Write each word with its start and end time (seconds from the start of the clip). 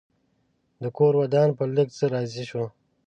ده 0.81 0.87
کور 0.97 1.13
ودان 1.19 1.49
په 1.57 1.63
لږ 1.75 1.87
څه 1.97 2.05
راضي 2.13 2.43
شو. 2.49 2.63